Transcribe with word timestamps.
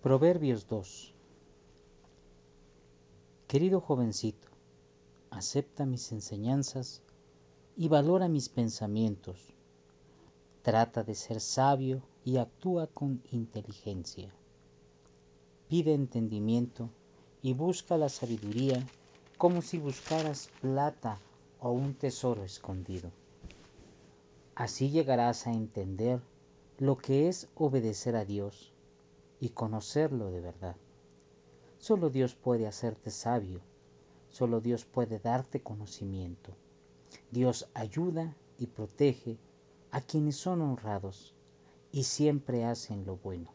Proverbios 0.00 0.68
2 0.68 1.12
Querido 3.48 3.80
jovencito, 3.80 4.46
acepta 5.28 5.86
mis 5.86 6.12
enseñanzas 6.12 7.02
y 7.76 7.88
valora 7.88 8.28
mis 8.28 8.48
pensamientos. 8.48 9.40
Trata 10.62 11.02
de 11.02 11.16
ser 11.16 11.40
sabio 11.40 12.00
y 12.24 12.36
actúa 12.36 12.86
con 12.86 13.20
inteligencia. 13.32 14.32
Pide 15.68 15.94
entendimiento 15.94 16.90
y 17.42 17.54
busca 17.54 17.98
la 17.98 18.08
sabiduría 18.08 18.86
como 19.36 19.62
si 19.62 19.78
buscaras 19.78 20.48
plata 20.60 21.18
o 21.58 21.72
un 21.72 21.94
tesoro 21.94 22.44
escondido. 22.44 23.10
Así 24.54 24.90
llegarás 24.90 25.48
a 25.48 25.52
entender 25.52 26.20
lo 26.78 26.96
que 26.96 27.26
es 27.28 27.48
obedecer 27.56 28.14
a 28.14 28.24
Dios 28.24 28.72
y 29.40 29.50
conocerlo 29.50 30.30
de 30.30 30.40
verdad. 30.40 30.76
Solo 31.78 32.10
Dios 32.10 32.34
puede 32.34 32.66
hacerte 32.66 33.10
sabio, 33.10 33.60
solo 34.30 34.60
Dios 34.60 34.84
puede 34.84 35.18
darte 35.18 35.62
conocimiento. 35.62 36.52
Dios 37.30 37.68
ayuda 37.74 38.36
y 38.58 38.66
protege 38.66 39.38
a 39.90 40.00
quienes 40.00 40.36
son 40.36 40.60
honrados 40.60 41.34
y 41.92 42.04
siempre 42.04 42.64
hacen 42.64 43.06
lo 43.06 43.16
bueno. 43.16 43.52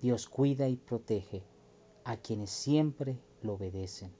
Dios 0.00 0.28
cuida 0.28 0.68
y 0.68 0.76
protege 0.76 1.42
a 2.04 2.16
quienes 2.16 2.50
siempre 2.50 3.18
lo 3.42 3.54
obedecen 3.54 4.12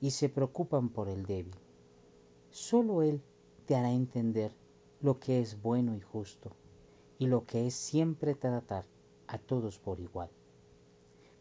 y 0.00 0.10
se 0.10 0.28
preocupan 0.28 0.88
por 0.88 1.08
el 1.08 1.26
débil. 1.26 1.54
Solo 2.50 3.02
Él 3.02 3.22
te 3.66 3.76
hará 3.76 3.92
entender 3.92 4.52
lo 5.00 5.18
que 5.18 5.40
es 5.40 5.60
bueno 5.60 5.94
y 5.94 6.00
justo 6.00 6.52
y 7.20 7.26
lo 7.26 7.44
que 7.44 7.66
es 7.66 7.74
siempre 7.74 8.34
tratar 8.34 8.86
a 9.26 9.36
todos 9.36 9.78
por 9.78 10.00
igual. 10.00 10.30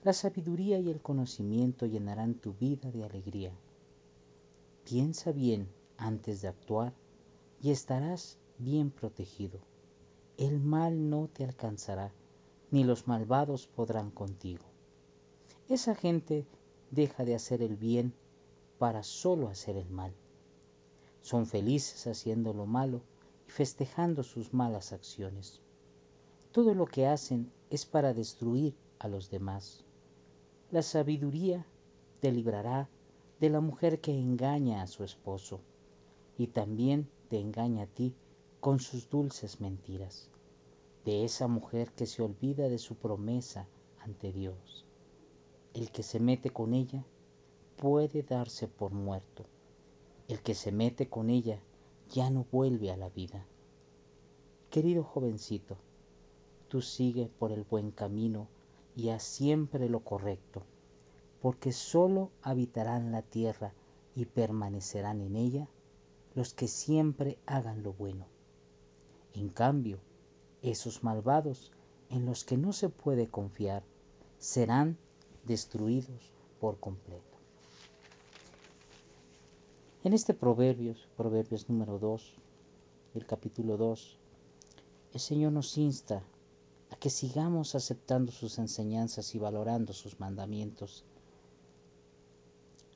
La 0.03 0.11
sabiduría 0.11 0.77
y 0.77 0.89
el 0.89 1.01
conocimiento 1.01 1.85
llenarán 1.85 2.33
tu 2.33 2.53
vida 2.53 2.91
de 2.91 3.05
alegría. 3.05 3.53
Piensa 4.83 5.31
bien 5.31 5.69
antes 5.95 6.41
de 6.41 6.49
actuar 6.49 6.93
y 7.61 7.71
estarás 7.71 8.37
bien 8.57 8.91
protegido. 8.91 9.61
El 10.37 10.59
mal 10.59 11.09
no 11.09 11.29
te 11.29 11.45
alcanzará, 11.45 12.11
ni 12.71 12.83
los 12.83 13.07
malvados 13.07 13.67
podrán 13.67 14.11
contigo. 14.11 14.65
Esa 15.69 15.95
gente 15.95 16.45
deja 16.91 17.23
de 17.23 17.35
hacer 17.35 17.61
el 17.61 17.77
bien 17.77 18.13
para 18.79 19.01
solo 19.01 19.47
hacer 19.47 19.77
el 19.77 19.89
mal. 19.89 20.13
Son 21.21 21.45
felices 21.45 22.05
haciendo 22.05 22.53
lo 22.53 22.65
malo 22.65 22.99
y 23.47 23.51
festejando 23.51 24.23
sus 24.23 24.53
malas 24.53 24.91
acciones. 24.91 25.61
Todo 26.51 26.73
lo 26.73 26.87
que 26.87 27.05
hacen 27.05 27.51
es 27.69 27.85
para 27.85 28.13
destruir 28.13 28.75
a 28.97 29.07
los 29.07 29.29
demás. 29.29 29.85
La 30.71 30.81
sabiduría 30.81 31.65
te 32.21 32.31
librará 32.31 32.89
de 33.39 33.49
la 33.49 33.61
mujer 33.61 34.01
que 34.01 34.11
engaña 34.11 34.81
a 34.81 34.87
su 34.87 35.03
esposo 35.03 35.61
y 36.37 36.47
también 36.47 37.07
te 37.29 37.39
engaña 37.39 37.83
a 37.83 37.87
ti 37.87 38.15
con 38.59 38.79
sus 38.79 39.09
dulces 39.09 39.61
mentiras, 39.61 40.29
de 41.05 41.23
esa 41.23 41.47
mujer 41.47 41.91
que 41.91 42.07
se 42.07 42.23
olvida 42.23 42.67
de 42.67 42.79
su 42.79 42.95
promesa 42.95 43.67
ante 43.99 44.33
Dios. 44.33 44.85
El 45.73 45.91
que 45.91 46.01
se 46.01 46.19
mete 46.19 46.49
con 46.49 46.73
ella 46.73 47.05
puede 47.77 48.23
darse 48.23 48.67
por 48.67 48.91
muerto. 48.91 49.45
El 50.27 50.41
que 50.41 50.55
se 50.55 50.71
mete 50.71 51.07
con 51.07 51.29
ella 51.29 51.61
ya 52.09 52.29
no 52.31 52.45
vuelve 52.51 52.91
a 52.91 52.97
la 52.97 53.09
vida. 53.09 53.45
Querido 54.69 55.03
jovencito, 55.03 55.77
tú 56.69 56.81
sigue 56.81 57.29
por 57.39 57.51
el 57.51 57.63
buen 57.63 57.91
camino 57.91 58.47
y 58.95 59.09
haz 59.09 59.23
siempre 59.23 59.89
lo 59.89 60.01
correcto, 60.01 60.63
porque 61.41 61.71
sólo 61.71 62.29
habitarán 62.41 63.11
la 63.11 63.21
tierra 63.21 63.73
y 64.15 64.25
permanecerán 64.25 65.21
en 65.21 65.35
ella 65.35 65.67
los 66.35 66.53
que 66.53 66.67
siempre 66.67 67.37
hagan 67.45 67.83
lo 67.83 67.93
bueno. 67.93 68.25
En 69.33 69.49
cambio, 69.49 69.99
esos 70.61 71.03
malvados 71.03 71.71
en 72.09 72.25
los 72.25 72.43
que 72.43 72.57
no 72.57 72.71
se 72.71 72.89
puede 72.89 73.27
confiar 73.27 73.83
serán 74.37 74.97
destruidos 75.45 76.31
por 76.59 76.79
completo. 76.79 77.23
En 80.03 80.13
este 80.13 80.33
Proverbios, 80.33 81.07
Proverbios 81.17 81.69
número 81.69 81.99
2, 81.99 82.35
el 83.15 83.25
capítulo 83.25 83.77
2, 83.77 84.17
el 85.13 85.19
Señor 85.19 85.51
nos 85.51 85.77
insta 85.77 86.23
a 86.91 86.95
que 86.95 87.09
sigamos 87.09 87.75
aceptando 87.75 88.31
sus 88.31 88.57
enseñanzas 88.59 89.35
y 89.35 89.39
valorando 89.39 89.93
sus 89.93 90.19
mandamientos. 90.19 91.03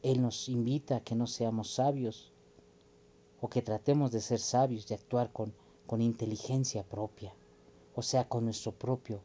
Él 0.02 0.22
nos 0.22 0.50
invita 0.50 0.98
a 0.98 1.04
que 1.04 1.16
no 1.16 1.28
seamos 1.28 1.72
sabios 1.76 2.32
o 3.42 3.50
que 3.50 3.62
tratemos 3.62 4.12
de 4.12 4.22
ser 4.22 4.40
sabios, 4.40 4.88
de 4.88 4.96
actuar 4.96 5.32
con, 5.32 5.54
con 5.86 6.02
inteligencia 6.02 6.84
propia, 6.84 7.34
o 7.96 8.02
sea, 8.02 8.28
con 8.28 8.46
nuestro 8.46 8.72
propio, 8.72 9.22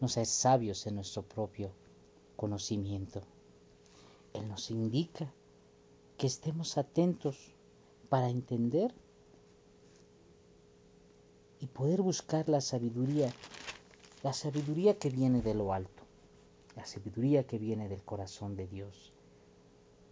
no 0.00 0.08
ser 0.08 0.26
sabios 0.26 0.86
en 0.86 0.96
nuestro 0.96 1.22
propio 1.22 1.70
conocimiento. 2.36 3.20
Él 4.32 4.48
nos 4.48 4.70
indica 4.70 5.32
que 6.16 6.26
estemos 6.26 6.78
atentos 6.78 7.36
para 8.08 8.28
entender 8.28 8.94
y 11.60 11.66
poder 11.66 12.00
buscar 12.02 12.48
la 12.48 12.60
sabiduría, 12.60 13.32
la 14.22 14.32
sabiduría 14.32 14.98
que 14.98 15.08
viene 15.08 15.40
de 15.40 15.54
lo 15.54 15.72
alto, 15.72 16.02
la 16.76 16.84
sabiduría 16.84 17.46
que 17.46 17.58
viene 17.58 17.88
del 17.88 18.02
corazón 18.02 18.54
de 18.54 18.66
Dios. 18.66 19.12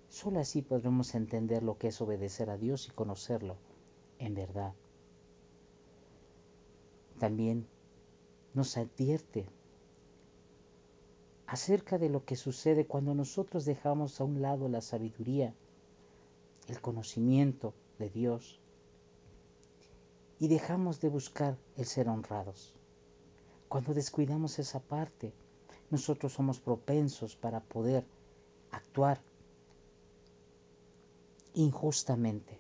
Solo 0.09 0.41
así 0.41 0.63
podremos 0.63 1.15
entender 1.15 1.63
lo 1.63 1.77
que 1.77 1.89
es 1.89 2.01
obedecer 2.01 2.49
a 2.49 2.57
Dios 2.57 2.89
y 2.89 2.91
conocerlo 2.93 3.57
en 4.19 4.35
verdad. 4.35 4.73
También 7.19 7.67
nos 8.55 8.77
advierte 8.79 9.47
acerca 11.47 11.99
de 11.99 12.09
lo 12.09 12.25
que 12.25 12.37
sucede 12.37 12.87
cuando 12.87 13.15
nosotros 13.15 13.65
dejamos 13.65 14.21
a 14.21 14.25
un 14.25 14.41
lado 14.41 14.69
la 14.69 14.81
sabiduría 14.81 15.53
el 16.69 16.81
conocimiento 16.81 17.75
de 17.99 18.11
Dios 18.11 18.61
y 20.39 20.49
dejamos 20.49 21.01
de 21.01 21.09
buscar 21.09 21.57
el 21.77 21.87
ser 21.87 22.09
honrados. 22.09 22.78
Cuando 23.69 23.95
descuidamos 23.95 24.59
esa 24.59 24.81
parte, 24.81 25.33
nosotros 25.91 26.33
somos 26.33 26.61
propensos 26.61 27.37
para 27.37 27.61
poder 27.61 28.05
actuar 28.71 29.21
injustamente, 31.55 32.59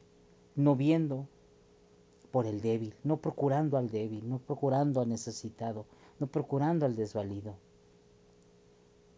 no 0.56 0.76
viendo 0.76 1.26
por 2.30 2.46
el 2.46 2.60
débil, 2.60 2.94
no 3.04 3.18
procurando 3.18 3.76
al 3.78 3.90
débil, 3.90 4.28
no 4.28 4.38
procurando 4.38 5.00
al 5.00 5.08
necesitado, 5.08 5.86
no 6.18 6.26
procurando 6.26 6.84
al 6.84 6.96
desvalido. 6.96 7.54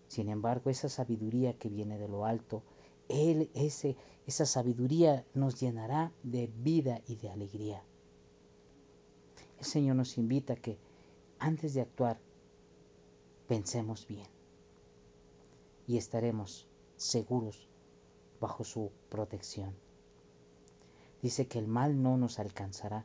Sin 0.08 0.28
embargo, 0.28 0.70
esa 0.70 0.88
sabiduría 0.88 1.54
que 1.54 1.68
viene 1.68 1.98
de 1.98 2.08
lo 2.08 2.24
alto 2.24 2.62
él, 3.10 3.50
ese, 3.54 3.96
esa 4.26 4.46
sabiduría 4.46 5.24
nos 5.34 5.60
llenará 5.60 6.12
de 6.22 6.50
vida 6.62 7.00
y 7.06 7.16
de 7.16 7.28
alegría. 7.28 7.82
El 9.58 9.64
Señor 9.64 9.96
nos 9.96 10.16
invita 10.16 10.54
a 10.54 10.56
que 10.56 10.78
antes 11.40 11.74
de 11.74 11.80
actuar 11.80 12.20
pensemos 13.48 14.06
bien 14.06 14.28
y 15.86 15.96
estaremos 15.96 16.68
seguros 16.96 17.68
bajo 18.40 18.62
su 18.62 18.92
protección. 19.08 19.74
Dice 21.20 21.48
que 21.48 21.58
el 21.58 21.66
mal 21.66 22.00
no 22.00 22.16
nos 22.16 22.38
alcanzará, 22.38 23.04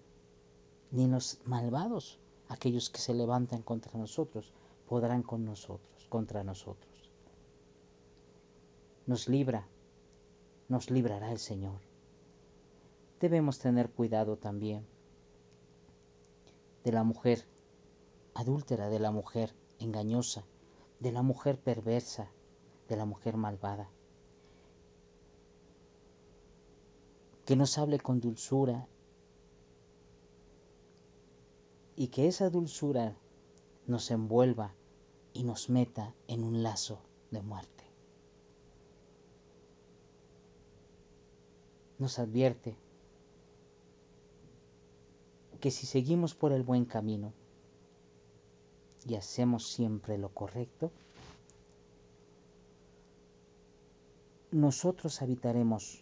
ni 0.91 1.07
los 1.07 1.39
malvados, 1.45 2.19
aquellos 2.47 2.89
que 2.91 2.99
se 2.99 3.13
levantan 3.13 3.63
contra 3.63 3.97
nosotros, 3.97 4.53
podrán 4.87 5.23
con 5.23 5.43
nosotros, 5.43 6.05
contra 6.09 6.43
nosotros. 6.43 7.11
Nos 9.07 9.27
libra 9.27 9.67
nos 10.67 10.89
librará 10.89 11.31
el 11.31 11.39
Señor. 11.39 11.79
Debemos 13.19 13.59
tener 13.59 13.89
cuidado 13.89 14.37
también 14.37 14.85
de 16.83 16.91
la 16.91 17.03
mujer 17.03 17.45
adúltera, 18.35 18.89
de 18.89 18.99
la 18.99 19.09
mujer 19.09 19.55
engañosa, 19.79 20.45
de 20.99 21.11
la 21.11 21.23
mujer 21.23 21.59
perversa, 21.59 22.29
de 22.87 22.95
la 22.95 23.05
mujer 23.05 23.35
malvada. 23.35 23.89
Que 27.45 27.55
nos 27.55 27.79
hable 27.79 27.99
con 27.99 28.19
dulzura 28.19 28.87
y 31.95 32.09
que 32.09 32.27
esa 32.27 32.51
dulzura 32.51 33.15
nos 33.87 34.11
envuelva 34.11 34.75
y 35.33 35.43
nos 35.43 35.71
meta 35.71 36.13
en 36.27 36.43
un 36.43 36.61
lazo 36.61 36.99
de 37.31 37.41
muerte. 37.41 37.75
nos 41.97 42.19
advierte 42.19 42.75
que 45.59 45.71
si 45.71 45.85
seguimos 45.85 46.35
por 46.35 46.51
el 46.51 46.63
buen 46.63 46.85
camino, 46.85 47.33
y 49.05 49.15
hacemos 49.15 49.67
siempre 49.67 50.17
lo 50.17 50.29
correcto, 50.29 50.91
nosotros 54.51 55.21
habitaremos 55.21 56.01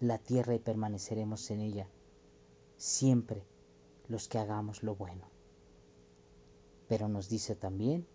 la 0.00 0.18
tierra 0.18 0.54
y 0.54 0.58
permaneceremos 0.58 1.50
en 1.50 1.60
ella 1.60 1.88
siempre 2.76 3.42
los 4.08 4.28
que 4.28 4.38
hagamos 4.38 4.82
lo 4.82 4.94
bueno. 4.94 5.24
Pero 6.88 7.08
nos 7.08 7.28
dice 7.28 7.54
también 7.54 8.06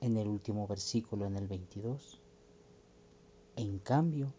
en 0.00 0.16
el 0.16 0.28
último 0.28 0.66
versículo, 0.66 1.24
en 1.26 1.36
el 1.36 1.46
22, 1.46 2.20
en 3.56 3.78
cambio, 3.78 4.32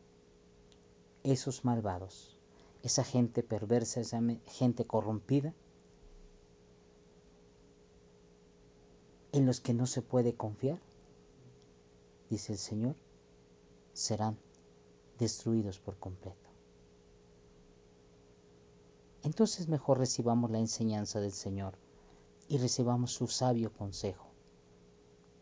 esos 1.23 1.65
malvados, 1.65 2.37
esa 2.83 3.03
gente 3.03 3.41
perversa, 3.41 4.01
esa 4.01 4.21
gente 4.45 4.85
corrompida, 4.85 5.53
en 9.35 9.45
los 9.45 9.59
que 9.59 9.73
no 9.73 9.85
se 9.85 10.01
puede 10.01 10.33
confiar, 10.33 10.79
dice 12.29 12.53
el 12.53 12.57
Señor, 12.57 12.95
serán 13.91 14.37
destruidos 15.19 15.77
por 15.77 15.99
completo. 15.99 16.49
Entonces 19.23 19.67
mejor 19.67 19.97
recibamos 19.97 20.51
la 20.51 20.59
enseñanza 20.59 21.19
del 21.19 21.33
Señor 21.33 21.77
y 22.47 22.59
recibamos 22.59 23.11
su 23.11 23.27
sabio 23.27 23.73
consejo. 23.73 24.29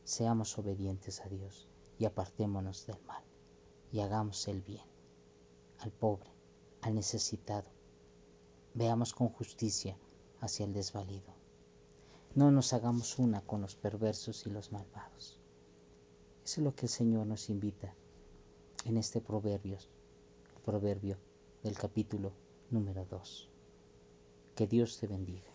Seamos 0.05 0.57
obedientes 0.57 1.21
a 1.21 1.29
Dios 1.29 1.67
y 1.99 2.05
apartémonos 2.05 2.87
del 2.87 2.99
mal 3.03 3.23
y 3.91 3.99
hagamos 3.99 4.47
el 4.47 4.61
bien 4.61 4.87
al 5.77 5.91
pobre, 5.91 6.31
al 6.81 6.95
necesitado. 6.95 7.69
Veamos 8.73 9.13
con 9.13 9.29
justicia 9.29 9.95
hacia 10.41 10.65
el 10.65 10.73
desvalido. 10.73 11.42
No 12.35 12.49
nos 12.49 12.73
hagamos 12.73 13.19
una 13.19 13.41
con 13.41 13.61
los 13.61 13.75
perversos 13.75 14.47
y 14.47 14.49
los 14.49 14.71
malvados. 14.71 15.39
Eso 16.43 16.61
es 16.61 16.65
lo 16.65 16.75
que 16.75 16.87
el 16.87 16.89
Señor 16.89 17.27
nos 17.27 17.49
invita 17.49 17.93
en 18.85 18.97
este 18.97 19.21
proverbio, 19.21 19.77
el 20.55 20.61
proverbio 20.63 21.17
del 21.61 21.77
capítulo 21.77 22.31
número 22.71 23.05
2. 23.05 23.49
Que 24.55 24.65
Dios 24.65 24.97
te 24.97 25.05
bendiga. 25.05 25.52